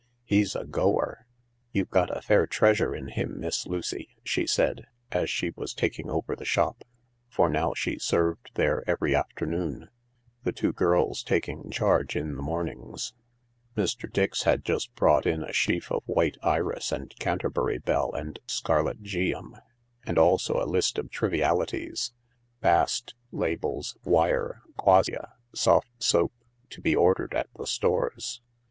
[0.23, 1.27] "He's a goer.
[1.73, 6.09] You've got a fair treasure in him, Miss Lucy," she said, as she was taking
[6.09, 6.77] over theshop—
[7.29, 9.89] for now she served there every afternoon,
[10.41, 13.13] the two girls taking charge in the mornings.
[13.77, 14.11] Mr.
[14.11, 19.03] Dix had just brought in a sheaf of white iris and Canterbury bell and scarlet
[19.03, 19.55] geum,
[20.03, 22.11] and also a list of trivialities—
[22.59, 26.33] bast, labels, wire, quassia, soft soap—
[26.71, 28.41] to be ordered at the Stores.